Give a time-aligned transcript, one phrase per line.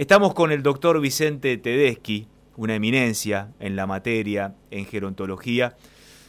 [0.00, 5.76] Estamos con el doctor Vicente Tedeschi, una eminencia en la materia, en gerontología,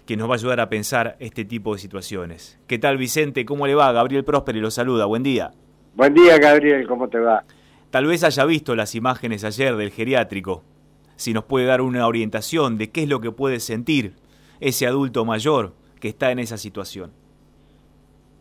[0.05, 2.59] que nos va a ayudar a pensar este tipo de situaciones.
[2.67, 3.45] ¿Qué tal Vicente?
[3.45, 3.93] ¿Cómo le va?
[3.93, 5.05] Gabriel Próspero lo saluda.
[5.05, 5.51] Buen día.
[5.95, 7.45] Buen día Gabriel, ¿cómo te va?
[7.91, 10.65] Tal vez haya visto las imágenes ayer del geriátrico.
[11.15, 14.15] Si nos puede dar una orientación de qué es lo que puede sentir
[14.59, 17.13] ese adulto mayor que está en esa situación.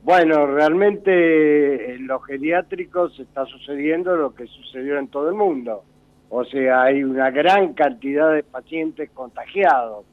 [0.03, 5.85] Bueno, realmente en los geriátricos está sucediendo lo que sucedió en todo el mundo.
[6.31, 10.05] O sea, hay una gran cantidad de pacientes contagiados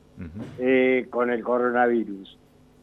[0.60, 2.38] eh, con el coronavirus.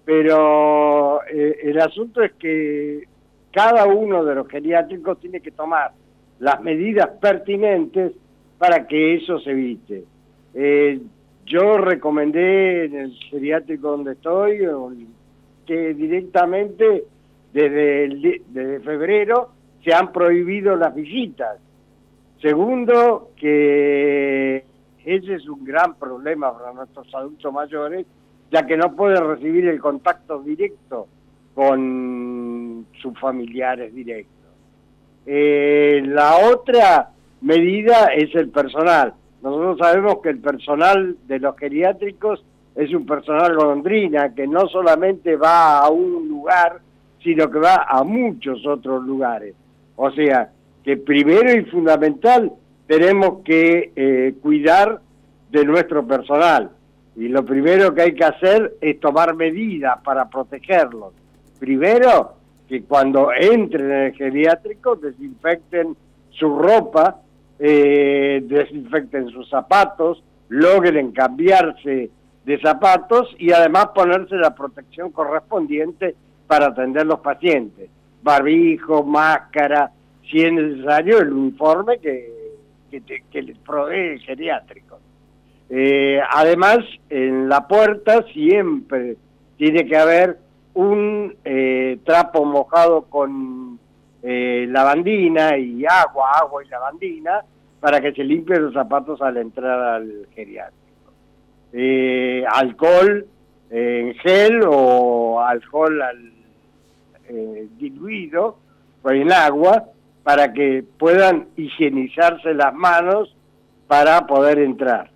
[0.05, 3.05] Pero eh, el asunto es que
[3.51, 5.93] cada uno de los geriátricos tiene que tomar
[6.39, 8.13] las medidas pertinentes
[8.59, 10.05] para que eso se evite.
[10.55, 11.01] Eh,
[11.45, 14.65] yo recomendé en el geriátrico donde estoy
[15.65, 17.05] que directamente
[17.53, 19.51] desde, desde febrero
[19.85, 21.59] se han prohibido las visitas.
[22.41, 24.65] Segundo, que
[25.05, 28.07] ese es un gran problema para nuestros adultos mayores,
[28.51, 31.07] ya que no pueden recibir el contacto directo
[31.55, 34.35] con sus familiares directos.
[35.27, 39.15] Eh, la otra medida es el personal.
[39.43, 45.37] Nosotros sabemos que el personal de los geriátricos es un personal golondrina que no solamente
[45.37, 46.81] va a un lugar,
[47.23, 49.55] sino que va a muchos otros lugares.
[49.97, 50.51] O sea,
[50.83, 52.53] que primero y fundamental
[52.87, 55.01] tenemos que eh, cuidar
[55.51, 56.71] de nuestro personal.
[57.17, 61.15] Y lo primero que hay que hacer es tomar medidas para protegerlos.
[61.61, 62.35] Primero,
[62.69, 65.97] que cuando entren en el geriátrico desinfecten
[66.31, 67.21] su ropa,
[67.59, 72.11] eh, desinfecten sus zapatos, logren cambiarse
[72.45, 76.15] de zapatos y además ponerse la protección correspondiente
[76.47, 77.89] para atender los pacientes.
[78.23, 79.91] Barbijo, máscara,
[80.31, 82.33] si es necesario el uniforme que,
[83.31, 84.99] que, les provee el geriátrico.
[85.71, 86.79] Eh, además,
[87.09, 89.17] en la puerta siempre
[89.57, 90.39] tiene que haber
[90.75, 93.79] un eh, trapo mojado con
[94.23, 97.43] eh, lavandina y agua, agua y lavandina,
[97.81, 100.84] para que se limpien los zapatos al entrar al geriátrico.
[101.77, 103.27] Eh, alcohol
[103.69, 106.33] en gel o alcohol al,
[107.29, 108.59] eh, diluido
[109.05, 109.85] en agua
[110.23, 113.35] para que puedan higienizarse las manos
[113.89, 115.11] para poder entrar.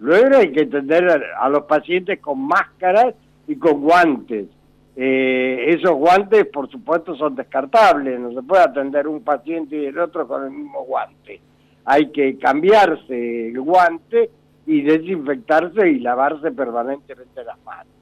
[0.00, 3.14] Luego hay que atender a, los pacientes con máscaras
[3.46, 4.46] y con guantes.
[4.96, 8.18] Eh, esos guantes, por supuesto, son descartables.
[8.18, 11.40] No se puede atender un paciente y el otro con el mismo guante.
[11.84, 14.30] Hay que cambiarse el guante
[14.70, 17.92] y desinfectarse y lavarse permanentemente las manos.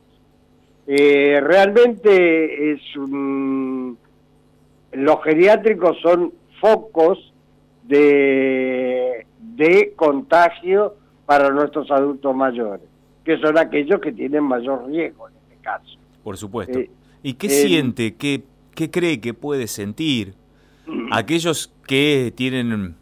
[0.87, 3.97] Eh, realmente es un...
[4.93, 7.33] Los geriátricos son focos
[7.85, 12.87] de, de contagio para nuestros adultos mayores,
[13.25, 15.99] que son aquellos que tienen mayor riesgo en este caso.
[16.23, 16.79] Por supuesto.
[16.79, 16.91] Eh,
[17.23, 18.43] ¿Y qué siente, qué,
[18.75, 20.35] qué cree que puede sentir
[21.13, 22.95] aquellos que tienen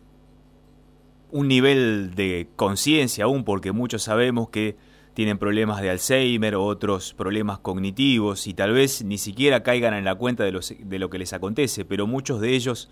[1.30, 4.76] un nivel de conciencia aún, porque muchos sabemos que
[5.14, 10.04] tienen problemas de Alzheimer o otros problemas cognitivos y tal vez ni siquiera caigan en
[10.04, 12.90] la cuenta de, de lo que les acontece, pero muchos de ellos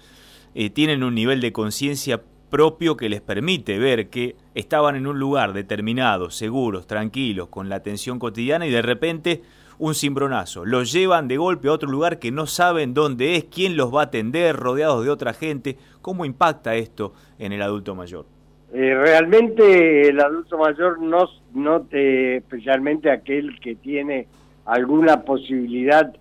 [0.55, 5.19] eh, tienen un nivel de conciencia propio que les permite ver que estaban en un
[5.19, 9.43] lugar determinado, seguros, tranquilos, con la atención cotidiana y de repente
[9.85, 10.65] un cimbronazo.
[10.65, 14.01] Los llevan de golpe a otro lugar que no saben dónde es, quién los va
[14.01, 15.77] a atender, rodeados de otra gente.
[16.01, 18.25] ¿Cómo impacta esto en el adulto mayor?
[18.73, 24.27] Eh, realmente el adulto mayor no, no te, especialmente aquel que tiene
[24.65, 26.13] alguna posibilidad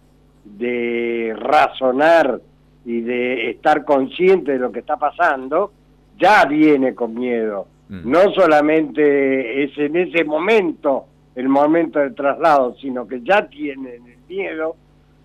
[0.44, 2.42] de razonar
[2.86, 5.72] y de estar consciente de lo que está pasando,
[6.20, 7.68] ya viene con miedo.
[7.88, 8.12] Mm.
[8.12, 14.18] No solamente es en ese momento el momento del traslado, sino que ya tienen el
[14.28, 14.76] miedo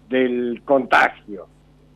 [0.09, 1.47] del contagio.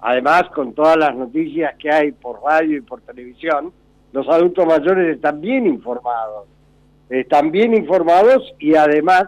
[0.00, 3.72] Además, con todas las noticias que hay por radio y por televisión,
[4.12, 6.46] los adultos mayores están bien informados,
[7.08, 9.24] están bien informados y además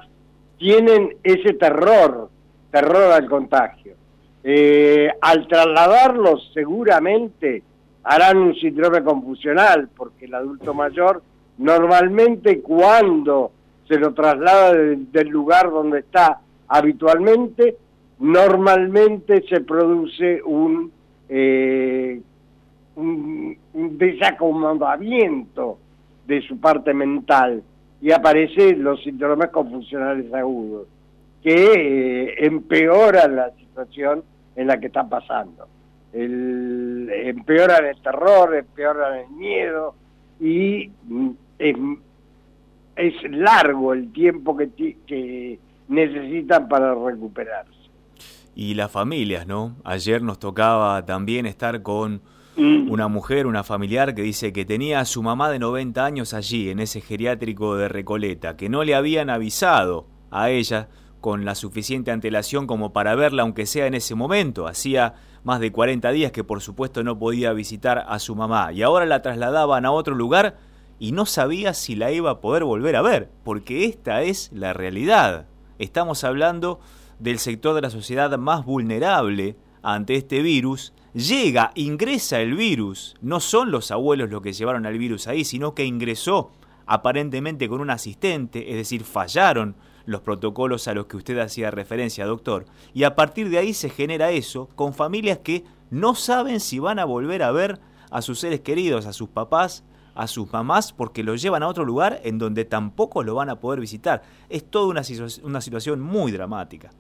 [0.59, 2.29] tienen ese terror,
[2.71, 3.95] terror al contagio.
[4.43, 7.63] Eh, al trasladarlos seguramente
[8.03, 11.23] harán un síndrome confusional, porque el adulto mayor
[11.57, 13.53] normalmente cuando
[13.89, 17.77] se lo traslada del lugar donde está habitualmente,
[18.19, 20.91] normalmente se produce un,
[21.29, 22.21] eh,
[22.97, 23.57] un,
[23.99, 25.79] desacomodamiento
[26.27, 27.63] de su parte mental
[28.01, 30.87] y aparecen los síndromes confusionales agudos,
[31.43, 34.23] que eh, empeoran la situación
[34.57, 35.67] en la que está pasando.
[36.13, 39.95] empeoran el terror, empeoran el miedo
[40.41, 41.77] y mm, es,
[42.97, 44.71] es largo el tiempo que,
[45.07, 45.59] que
[45.89, 47.73] necesitan para recuperarse.
[48.55, 49.77] Y las familias, ¿no?
[49.85, 52.23] Ayer nos tocaba también estar con
[52.57, 52.91] mm.
[52.91, 56.71] una mujer, una familiar que dice que tenía a su mamá de 90 años allí,
[56.71, 60.89] en ese geriátrico de Recoleta, que no le habían avisado a ella
[61.21, 64.69] con la suficiente antelación como para verla, aunque sea en ese momento.
[64.69, 68.83] Hacía más de 40 días que por supuesto no podía visitar a su mamá y
[68.83, 70.57] ahora la trasladaban a otro lugar
[70.99, 74.73] y no sabía si la iba a poder volver a ver, porque esta es la
[74.73, 75.47] realidad.
[75.79, 76.81] Estamos hablando
[77.19, 83.17] del sector de la sociedad más vulnerable ante este virus, llega, ingresa el virus.
[83.21, 86.53] No son los abuelos los que llevaron al virus ahí, sino que ingresó
[86.87, 89.77] aparentemente con un asistente, es decir, fallaron
[90.07, 92.67] los protocolos a los que usted hacía referencia, doctor.
[92.93, 96.99] Y a partir de ahí se genera eso con familias que no saben si van
[96.99, 97.81] a volver a ver
[98.11, 101.85] a sus seres queridos, a sus papás, a sus mamás porque lo llevan a otro
[101.85, 104.23] lugar en donde tampoco lo van a poder visitar.
[104.49, 105.03] Es toda una,
[105.43, 106.91] una situación muy dramática.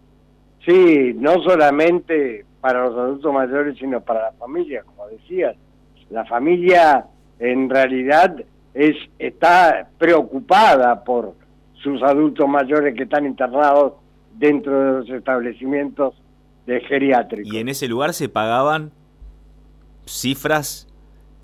[0.65, 5.57] Sí, no solamente para los adultos mayores, sino para la familia, como decías.
[6.11, 7.07] La familia
[7.39, 8.37] en realidad
[8.73, 11.35] es está preocupada por
[11.83, 13.95] sus adultos mayores que están internados
[14.35, 16.15] dentro de los establecimientos
[16.67, 17.53] de geriátricos.
[17.53, 18.91] Y en ese lugar se pagaban
[20.07, 20.89] cifras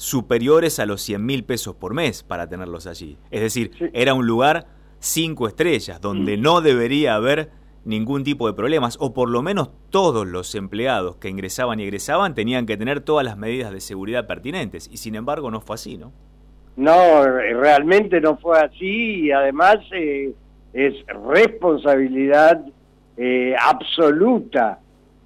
[0.01, 3.19] superiores a los 100 mil pesos por mes para tenerlos allí.
[3.31, 4.65] Es decir, era un lugar
[4.99, 6.41] cinco estrellas, donde mm.
[6.41, 7.51] no debería haber
[7.85, 12.35] ningún tipo de problemas, o por lo menos todos los empleados que ingresaban y egresaban
[12.35, 15.99] tenían que tener todas las medidas de seguridad pertinentes, y sin embargo no fue así,
[15.99, 16.13] ¿no?
[16.77, 20.33] No, realmente no fue así, y además eh,
[20.73, 20.95] es
[21.29, 22.65] responsabilidad
[23.19, 24.79] eh, absoluta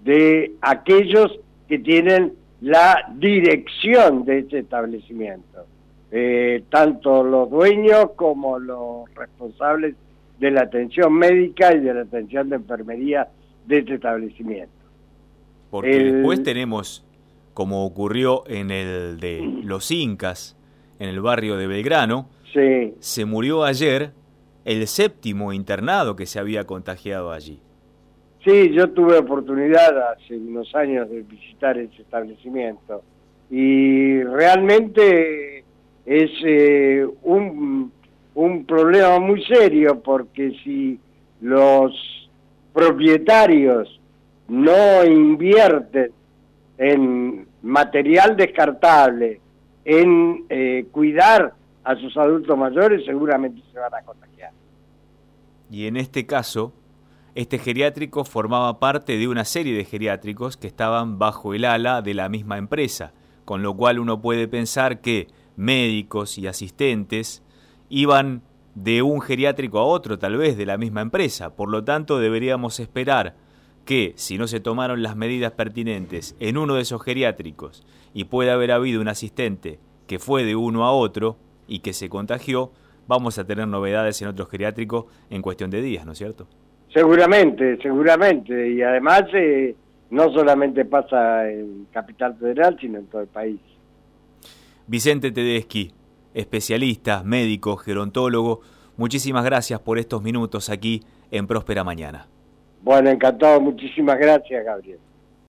[0.03, 1.38] de aquellos
[1.69, 5.66] que tienen la dirección de este establecimiento,
[6.11, 9.94] eh, tanto los dueños como los responsables
[10.38, 13.28] de la atención médica y de la atención de enfermería
[13.66, 14.72] de este establecimiento.
[15.70, 17.05] Porque después tenemos,
[17.52, 20.56] como ocurrió en el de los Incas,
[20.99, 22.31] en el barrio de Belgrano,
[22.99, 24.12] se murió ayer
[24.64, 27.60] el séptimo internado que se había contagiado allí.
[28.44, 33.02] Sí, yo tuve oportunidad hace unos años de visitar ese establecimiento
[33.50, 35.64] y realmente
[36.05, 37.91] es eh, un,
[38.35, 40.99] un problema muy serio porque si
[41.41, 41.93] los
[42.75, 44.00] propietarios
[44.49, 46.12] no invierten
[46.76, 49.41] en material descartable,
[49.85, 54.50] en eh, cuidar a sus adultos mayores, seguramente se van a contagiar.
[55.70, 56.73] Y en este caso,
[57.34, 62.14] este geriátrico formaba parte de una serie de geriátricos que estaban bajo el ala de
[62.14, 63.12] la misma empresa,
[63.44, 65.26] con lo cual uno puede pensar que
[65.56, 67.42] médicos y asistentes
[67.88, 68.42] iban
[68.76, 71.56] de un geriátrico a otro, tal vez de la misma empresa.
[71.56, 73.36] Por lo tanto, deberíamos esperar
[73.84, 77.84] que, si no se tomaron las medidas pertinentes en uno de esos geriátricos
[78.14, 81.36] y puede haber habido un asistente que fue de uno a otro
[81.66, 82.72] y que se contagió,
[83.08, 86.46] vamos a tener novedades en otro geriátrico en cuestión de días, ¿no es cierto?
[86.94, 88.70] Seguramente, seguramente.
[88.70, 89.75] Y además eh,
[90.11, 93.61] no solamente pasa en Capital Federal, sino en todo el país.
[94.87, 95.93] Vicente Tedeschi,
[96.35, 98.60] especialista, médico, gerontólogo,
[98.96, 102.29] muchísimas gracias por estos minutos aquí en Próspera Mañana.
[102.82, 103.60] Bueno, encantado.
[103.60, 104.98] Muchísimas gracias, Gabriel.